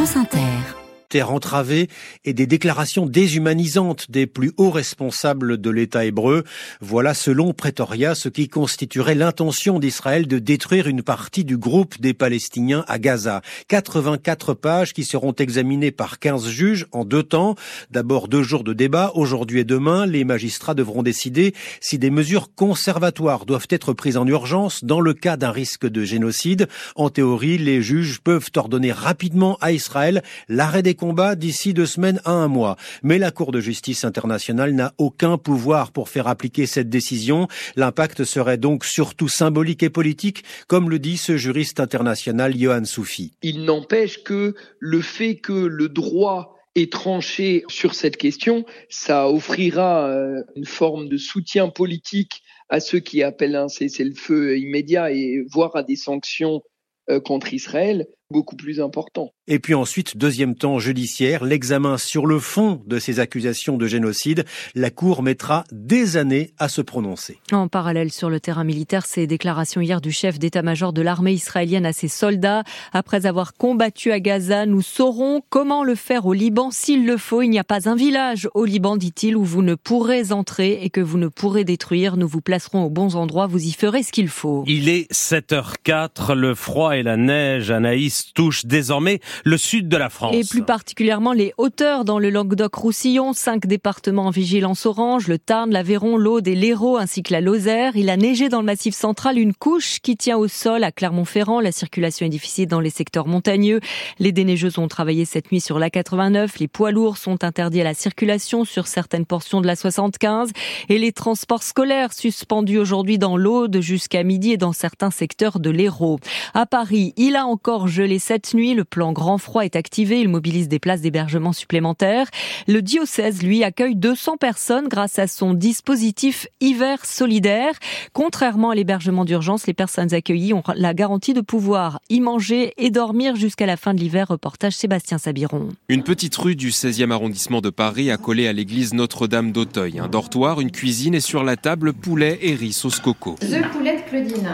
[0.00, 0.79] France Inter
[1.10, 1.88] terre entravée
[2.24, 6.44] et des déclarations déshumanisantes des plus hauts responsables de l'État hébreu.
[6.80, 12.14] Voilà, selon Pretoria, ce qui constituerait l'intention d'Israël de détruire une partie du groupe des
[12.14, 13.42] Palestiniens à Gaza.
[13.68, 17.56] 84 pages qui seront examinées par 15 juges en deux temps.
[17.90, 20.06] D'abord deux jours de débat, aujourd'hui et demain.
[20.06, 25.12] Les magistrats devront décider si des mesures conservatoires doivent être prises en urgence dans le
[25.12, 26.68] cas d'un risque de génocide.
[26.94, 32.20] En théorie, les juges peuvent ordonner rapidement à Israël l'arrêt des combat d'ici deux semaines
[32.26, 32.76] à un mois.
[33.02, 37.48] Mais la Cour de justice internationale n'a aucun pouvoir pour faire appliquer cette décision.
[37.74, 43.32] L'impact serait donc surtout symbolique et politique, comme le dit ce juriste international Johan Soufi.
[43.42, 50.06] Il n'empêche que le fait que le droit est tranché sur cette question, ça offrira
[50.06, 55.74] euh, une forme de soutien politique à ceux qui appellent un cessez-le-feu immédiat et voire
[55.74, 56.60] à des sanctions
[57.08, 59.32] euh, contre Israël beaucoup plus important.
[59.48, 64.44] Et puis ensuite, deuxième temps judiciaire, l'examen sur le fond de ces accusations de génocide.
[64.74, 67.38] La Cour mettra des années à se prononcer.
[67.50, 71.86] En parallèle, sur le terrain militaire, ces déclarations hier du chef d'état-major de l'armée israélienne
[71.86, 72.62] à ses soldats.
[72.92, 77.42] Après avoir combattu à Gaza, nous saurons comment le faire au Liban s'il le faut.
[77.42, 80.90] Il n'y a pas un village au Liban, dit-il, où vous ne pourrez entrer et
[80.90, 82.16] que vous ne pourrez détruire.
[82.16, 84.62] Nous vous placerons aux bons endroits, vous y ferez ce qu'il faut.
[84.68, 90.10] Il est 7h04, le froid et la neige, Anaïs touche désormais le sud de la
[90.10, 90.34] France.
[90.34, 95.70] Et plus particulièrement les hauteurs dans le Languedoc-Roussillon, cinq départements en vigilance orange, le Tarn,
[95.70, 97.96] l'Aveyron, l'Aude et l'Hérault ainsi que la Lozère.
[97.96, 101.60] Il a neigé dans le massif central une couche qui tient au sol à Clermont-Ferrand.
[101.60, 103.80] La circulation est difficile dans les secteurs montagneux.
[104.18, 106.58] Les déneigeuses ont travaillé cette nuit sur la 89.
[106.58, 110.50] Les poids lourds sont interdits à la circulation sur certaines portions de la 75
[110.88, 115.70] et les transports scolaires suspendus aujourd'hui dans l'Aude jusqu'à midi et dans certains secteurs de
[115.70, 116.18] l'Hérault.
[116.54, 118.74] À Paris, il a encore gelé cette nuit.
[118.74, 120.20] Le plan grand froid est activé.
[120.20, 122.28] Il mobilise des places d'hébergement supplémentaires.
[122.66, 127.74] Le diocèse, lui, accueille 200 personnes grâce à son dispositif hiver solidaire.
[128.12, 132.90] Contrairement à l'hébergement d'urgence, les personnes accueillies ont la garantie de pouvoir y manger et
[132.90, 134.28] dormir jusqu'à la fin de l'hiver.
[134.28, 135.68] Reportage Sébastien Sabiron.
[135.88, 139.98] Une petite rue du 16e arrondissement de Paris accolée à l'église Notre-Dame d'Auteuil.
[139.98, 143.36] Un dortoir, une cuisine et sur la table poulet et riz sauce coco.
[143.40, 144.48] The poulet de Claudine.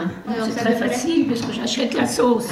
[0.45, 2.47] C'est très facile parce que j'achète la sauce.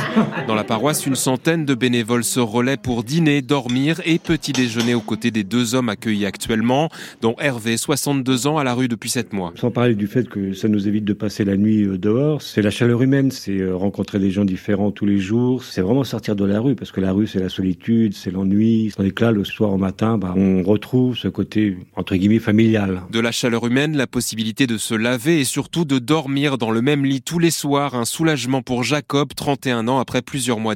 [0.48, 4.96] Dans la paroisse, une centaine de bénévoles se relaient pour dîner, dormir et petit déjeuner
[4.96, 6.90] aux côtés des deux hommes accueillis actuellement,
[7.22, 9.54] dont Hervé, 62 ans, à la rue depuis 7 mois.
[9.56, 12.64] Sans parler du fait que ça nous évite de passer la nuit euh, dehors, c'est
[12.64, 16.36] la chaleur humaine, c'est euh, rencontrer des gens différents tous les jours, c'est vraiment sortir
[16.36, 19.32] de la rue, parce que la rue c'est la solitude, c'est l'ennui, tandis que là,
[19.32, 23.02] le soir au matin, bah, on retrouve ce côté, entre guillemets, familial.
[23.12, 26.82] De la chaleur humaine, la possibilité de se laver et surtout de dormir dans le
[26.82, 30.76] même lit tous les soirs, un soulagement pour Jacob, 31 ans, après plusieurs mois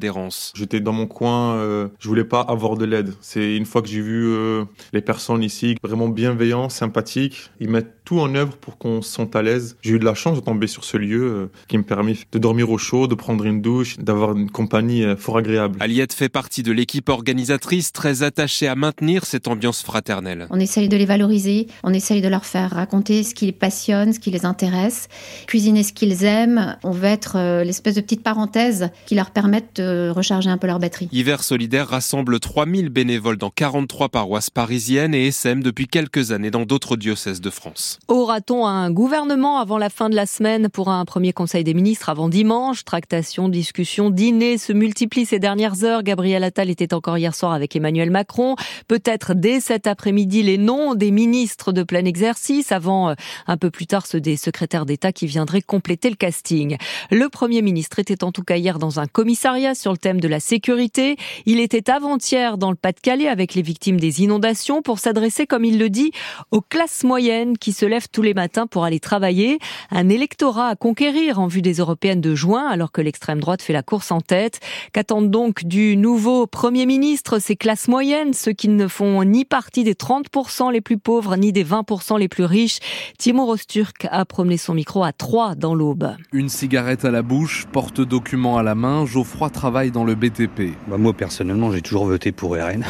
[0.55, 3.13] J'étais dans mon coin, euh, je voulais pas avoir de l'aide.
[3.21, 7.98] C'est une fois que j'ai vu euh, les personnes ici vraiment bienveillants, sympathiques, ils mettent
[8.09, 9.77] tout en œuvre pour qu'on se sente à l'aise.
[9.83, 12.39] J'ai eu de la chance de tomber sur ce lieu euh, qui me permet de
[12.39, 15.77] dormir au chaud, de prendre une douche, d'avoir une compagnie fort agréable.
[15.79, 20.47] Aliette fait partie de l'équipe organisatrice très attachée à maintenir cette ambiance fraternelle.
[20.49, 24.11] On essaye de les valoriser, on essaye de leur faire raconter ce qui les passionne,
[24.11, 25.07] ce qui les intéresse,
[25.45, 26.77] cuisiner ce qu'ils aiment.
[26.83, 30.79] On veut être l'espèce de petite parenthèse qui leur permette de recharger un peu leur
[30.79, 31.09] batterie.
[31.11, 36.65] Hiver solidaire rassemble 3000 bénévoles dans 43 paroisses parisiennes et SM depuis quelques années dans
[36.65, 37.98] d'autres diocèses de France.
[38.07, 42.09] Aura-t-on un gouvernement avant la fin de la semaine pour un premier conseil des ministres
[42.09, 42.83] avant dimanche?
[42.83, 46.01] Tractation, discussion, dîner se multiplient ces dernières heures.
[46.01, 48.55] Gabriel Attal était encore hier soir avec Emmanuel Macron.
[48.87, 53.13] Peut-être dès cet après-midi les noms des ministres de plein exercice avant euh,
[53.45, 56.77] un peu plus tard ceux des secrétaires d'État qui viendraient compléter le casting.
[57.11, 60.27] Le Premier ministre était en tout cas hier dans un commissariat sur le thème de
[60.27, 61.17] la sécurité.
[61.45, 65.77] Il était avant-hier dans le Pas-de-Calais avec les victimes des inondations pour s'adresser, comme il
[65.77, 66.11] le dit,
[66.51, 69.59] aux classes moyennes qui se lèvent tous les matins pour aller travailler.
[69.91, 73.73] Un électorat à conquérir en vue des européennes de juin, alors que l'extrême droite fait
[73.73, 74.59] la course en tête.
[74.93, 79.83] Qu'attendent donc du nouveau Premier ministre ces classes moyennes, ceux qui ne font ni partie
[79.83, 82.79] des 30% les plus pauvres, ni des 20% les plus riches?
[83.17, 86.15] Timo Rosturk a promené son micro à 3 dans l'aube.
[86.31, 90.75] Une cigarette à la bouche, porte-document à la main, Geoffroy travaille dans le BTP.
[90.87, 92.85] Bah, moi personnellement j'ai toujours voté pour RN.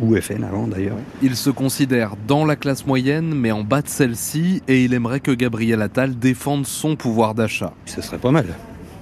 [0.00, 0.96] Ou FN avant d'ailleurs.
[1.22, 5.20] Il se considère dans la classe moyenne mais en bas de celle-ci et il aimerait
[5.20, 7.72] que Gabriel Attal défende son pouvoir d'achat.
[7.86, 8.46] Ce serait pas mal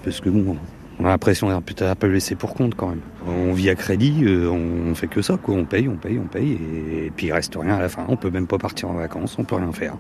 [0.04, 0.56] parce que bon,
[0.98, 3.00] on a l'impression d'être peut-être un peu laissé pour compte quand même.
[3.26, 6.26] On vit à crédit, euh, on fait que ça quoi, on paye, on paye, on
[6.26, 8.04] paye et, puis il reste rien à la fin.
[8.08, 9.96] On peut même pas partir en vacances, on peut rien faire.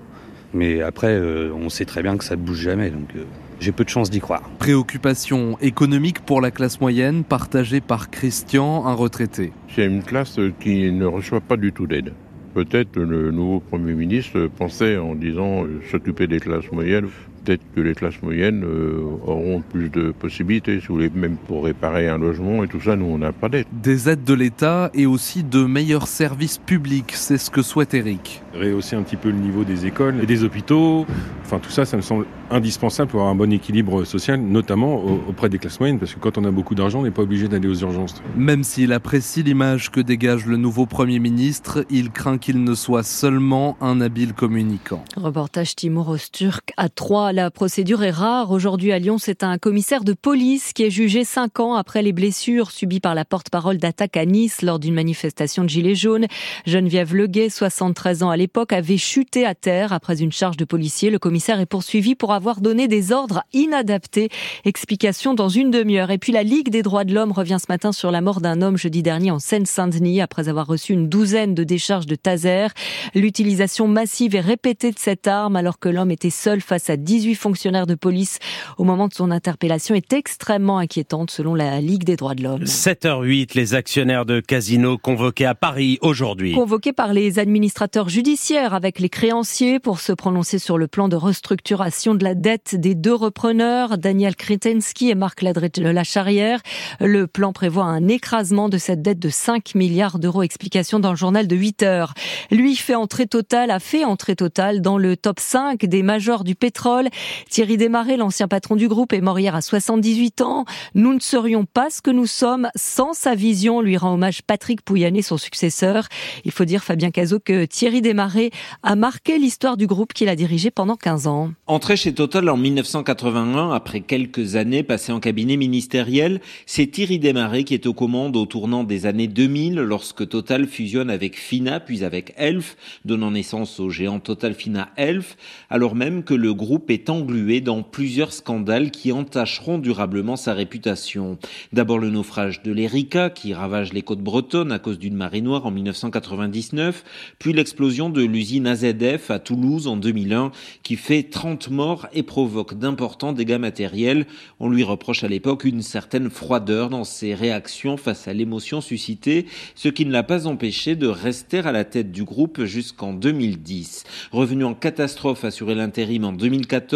[0.52, 3.24] Mais après, euh, on sait très bien que ça ne bouge jamais, donc euh,
[3.60, 4.42] j'ai peu de chance d'y croire.
[4.58, 9.52] Préoccupation économique pour la classe moyenne, partagée par Christian, un retraité.
[9.74, 12.12] C'est une classe qui ne reçoit pas du tout d'aide.
[12.54, 17.08] Peut-être le nouveau Premier ministre pensait en disant euh, s'occuper des classes moyennes
[17.44, 21.64] peut-être que les classes moyennes euh, auront plus de possibilités, si vous voulez, même pour
[21.64, 23.66] réparer un logement et tout ça, nous, on n'a pas d'aide.
[23.72, 28.42] Des aides de l'État et aussi de meilleurs services publics, c'est ce que souhaite Eric.
[28.54, 31.06] Rehausser un petit peu le niveau des écoles et des hôpitaux,
[31.42, 35.48] enfin tout ça, ça me semble indispensable pour avoir un bon équilibre social, notamment auprès
[35.48, 37.68] des classes moyennes, parce que quand on a beaucoup d'argent, on n'est pas obligé d'aller
[37.68, 38.22] aux urgences.
[38.36, 43.02] Même s'il apprécie l'image que dégage le nouveau Premier ministre, il craint qu'il ne soit
[43.02, 45.04] seulement un habile communicant.
[45.16, 48.50] Reportage Timur Osturk à 3 la procédure est rare.
[48.50, 52.12] Aujourd'hui à Lyon, c'est un commissaire de police qui est jugé cinq ans après les
[52.12, 56.26] blessures subies par la porte-parole d'attaque à Nice lors d'une manifestation de Gilets jaunes.
[56.66, 61.10] Geneviève Leguet, 73 ans à l'époque, avait chuté à terre après une charge de policier.
[61.10, 64.28] Le commissaire est poursuivi pour avoir donné des ordres inadaptés.
[64.64, 66.10] Explication dans une demi-heure.
[66.10, 68.62] Et puis la Ligue des droits de l'homme revient ce matin sur la mort d'un
[68.62, 72.68] homme jeudi dernier en Seine-Saint-Denis après avoir reçu une douzaine de décharges de taser.
[73.14, 77.19] L'utilisation massive et répétée de cette arme alors que l'homme était seul face à 10
[77.20, 78.38] 18 fonctionnaires de police
[78.78, 82.64] au moment de son interpellation est extrêmement inquiétante selon la Ligue des droits de l'homme.
[82.64, 86.54] 7h08, les actionnaires de Casino convoqués à Paris aujourd'hui.
[86.54, 91.16] Convoqués par les administrateurs judiciaires avec les créanciers pour se prononcer sur le plan de
[91.16, 96.60] restructuration de la dette des deux repreneurs, Daniel Kretensky et Marc Ladret-Lacharrière.
[97.00, 100.42] Le plan prévoit un écrasement de cette dette de 5 milliards d'euros.
[100.42, 102.14] Explication dans le journal de 8 heures.
[102.50, 106.54] Lui fait entrer totale, a fait entrée totale dans le top 5 des majors du
[106.54, 107.09] pétrole.
[107.48, 110.64] Thierry Desmarais, l'ancien patron du groupe, est mort hier à 78 ans.
[110.94, 114.82] Nous ne serions pas ce que nous sommes sans sa vision, lui rend hommage Patrick
[114.82, 116.08] Pouyanné, son successeur.
[116.44, 118.50] Il faut dire, Fabien Cazot, que Thierry Desmarais
[118.82, 121.52] a marqué l'histoire du groupe qu'il a dirigé pendant 15 ans.
[121.66, 127.64] Entré chez Total en 1981, après quelques années passées en cabinet ministériel, c'est Thierry Desmarais
[127.64, 132.04] qui est aux commandes au tournant des années 2000 lorsque Total fusionne avec Fina puis
[132.04, 135.36] avec Elf, donnant naissance au géant Total Fina Elf,
[135.68, 141.38] alors même que le groupe est englué dans plusieurs scandales qui entacheront durablement sa réputation.
[141.72, 145.66] D'abord le naufrage de l'Erika qui ravage les côtes bretonnes à cause d'une marée noire
[145.66, 147.04] en 1999,
[147.38, 150.50] puis l'explosion de l'usine AZF à Toulouse en 2001
[150.82, 154.26] qui fait 30 morts et provoque d'importants dégâts matériels.
[154.58, 159.46] On lui reproche à l'époque une certaine froideur dans ses réactions face à l'émotion suscitée,
[159.74, 164.04] ce qui ne l'a pas empêché de rester à la tête du groupe jusqu'en 2010.
[164.32, 166.89] Revenu en catastrophe assuré l'intérim en 2014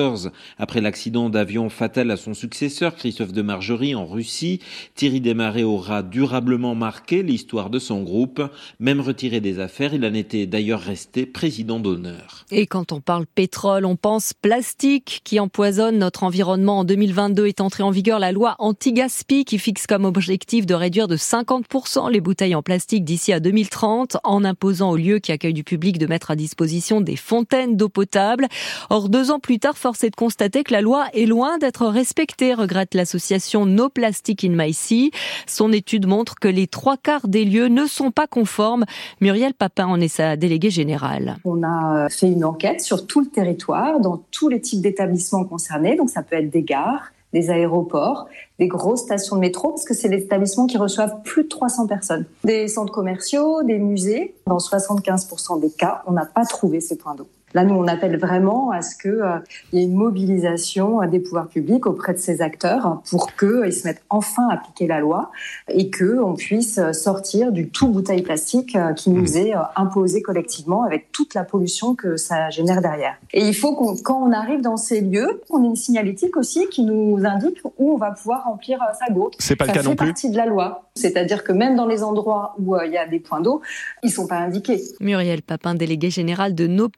[0.59, 4.61] après l'accident d'avion fatal à son successeur Christophe de Margerie en Russie,
[4.95, 8.43] Thierry Desmarais aura durablement marqué l'histoire de son groupe.
[8.81, 12.45] Même retiré des affaires, il en était d'ailleurs resté président d'honneur.
[12.51, 16.81] Et quand on parle pétrole, on pense plastique qui empoisonne notre environnement.
[16.81, 21.09] En 2022 est entrée en vigueur la loi anti-gaspi qui fixe comme objectif de réduire
[21.09, 25.53] de 50% les bouteilles en plastique d'ici à 2030 en imposant aux lieux qui accueillent
[25.53, 28.49] du public de mettre à disposition des fontaines d'eau potable.
[28.91, 31.85] Or, deux ans plus tard, force est de constater que la loi est loin d'être
[31.85, 35.11] respectée, regrette l'association No Plastic in My Sea.
[35.47, 38.87] Son étude montre que les trois quarts des lieux ne sont pas conformes.
[39.21, 41.37] Muriel Papin en est sa déléguée générale.
[41.45, 45.97] On a fait une enquête sur tout le territoire, dans tous les types d'établissements concernés.
[45.97, 48.27] Donc ça peut être des gares, des aéroports,
[48.59, 51.89] des grosses stations de métro, parce que c'est les établissements qui reçoivent plus de 300
[51.89, 52.25] personnes.
[52.45, 54.35] Des centres commerciaux, des musées.
[54.47, 57.29] Dans 75% des cas, on n'a pas trouvé ces points d'eau.
[57.55, 59.39] Là, nous, on appelle vraiment à ce qu'il euh,
[59.73, 63.87] y ait une mobilisation euh, des pouvoirs publics auprès de ces acteurs pour qu'ils se
[63.87, 65.31] mettent enfin à appliquer la loi
[65.69, 69.37] et qu'on puisse sortir du tout bouteille plastique euh, qui nous mmh.
[69.37, 73.15] est imposé collectivement avec toute la pollution que ça génère derrière.
[73.33, 76.67] Et il faut qu'on, quand on arrive dans ces lieux, on ait une signalétique aussi
[76.71, 79.35] qui nous indique où on va pouvoir remplir sa gourde.
[79.39, 80.07] C'est pas ça le cas fait non plus.
[80.09, 80.91] partie de la loi.
[80.97, 83.63] C'est-à-dire que même dans les endroits où il y a des points d'eau,
[84.03, 84.81] ils sont pas indiqués.
[85.01, 86.89] Muriel Papin, déléguée générale de No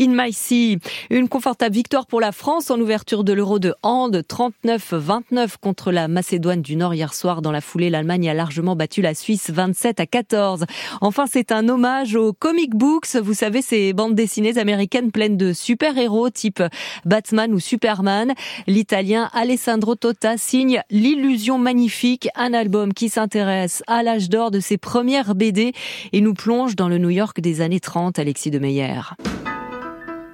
[0.00, 0.78] In My Sea.
[1.10, 6.08] Une confortable victoire pour la France en ouverture de l'Euro de hand, 39-29 contre la
[6.08, 7.42] Macédoine du Nord hier soir.
[7.42, 10.64] Dans la foulée, l'Allemagne a largement battu la Suisse 27 à 14.
[11.00, 13.16] Enfin, c'est un hommage aux comic books.
[13.16, 16.62] Vous savez, ces bandes dessinées américaines pleines de super-héros type
[17.04, 18.34] Batman ou Superman.
[18.66, 24.78] L'Italien Alessandro Tota signe L'illusion magnifique, un album qui s'intéresse à l'âge d'or de ses
[24.78, 25.72] premières BD
[26.12, 29.00] et nous plonge dans le New York des années 30, Alexis de Meyer.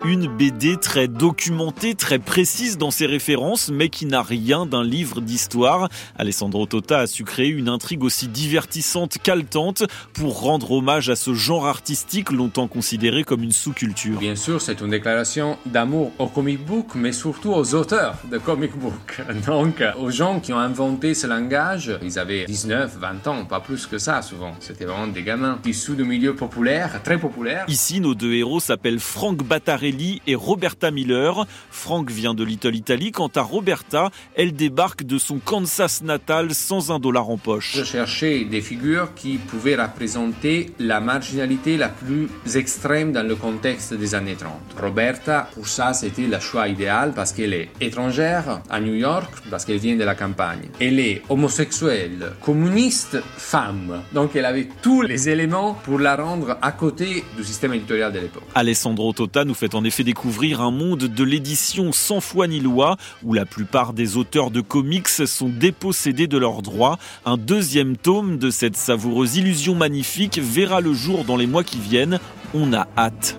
[0.05, 5.23] Une BD très documentée, très précise dans ses références, mais qui n'a rien d'un livre
[5.23, 5.89] d'histoire.
[6.19, 11.33] Alessandro Tota a su créer une intrigue aussi divertissante qu'haletante pour rendre hommage à ce
[11.33, 14.19] genre artistique longtemps considéré comme une sous-culture.
[14.19, 18.77] Bien sûr, c'est une déclaration d'amour au comic book, mais surtout aux auteurs de comic
[18.77, 19.23] book.
[19.47, 23.87] Donc, aux gens qui ont inventé ce langage, ils avaient 19, 20 ans, pas plus
[23.87, 24.55] que ça souvent.
[24.61, 27.65] C'était vraiment des gamins issus de milieux populaires, très populaires.
[27.69, 29.94] Ici, nos deux héros s'appellent Frank Battarelli
[30.27, 31.47] et Roberta Miller.
[31.71, 36.91] Frank vient de Little Italy, quant à Roberta, elle débarque de son Kansas natal sans
[36.91, 37.73] un dollar en poche.
[37.77, 43.95] Je cherchais des figures qui pouvaient représenter la marginalité la plus extrême dans le contexte
[43.95, 44.53] des années 30.
[44.81, 49.65] Roberta, pour ça, c'était le choix idéal parce qu'elle est étrangère à New York, parce
[49.65, 50.69] qu'elle vient de la campagne.
[50.81, 54.03] Elle est homosexuelle, communiste, femme.
[54.13, 58.21] Donc elle avait tous les éléments pour la rendre à côté du système éditorial de
[58.21, 58.45] l'époque.
[58.55, 62.97] Alessandro Tota nous fait en effet découvrir un monde de l'édition sans foi ni loi,
[63.23, 66.99] où la plupart des auteurs de comics sont dépossédés de leurs droits.
[67.27, 71.79] Un deuxième tome de cette savoureuse illusion magnifique verra le jour dans les mois qui
[71.79, 72.19] viennent.
[72.55, 73.39] On a hâte.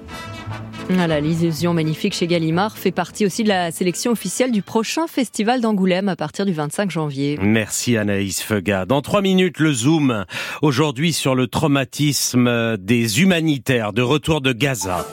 [0.87, 5.61] Voilà, l'illusion magnifique chez Gallimard fait partie aussi de la sélection officielle du prochain festival
[5.61, 7.39] d'Angoulême à partir du 25 janvier.
[7.41, 8.85] Merci Anaïs Feuga.
[8.85, 10.25] Dans trois minutes, le Zoom.
[10.61, 15.07] Aujourd'hui sur le traumatisme des humanitaires de retour de Gaza.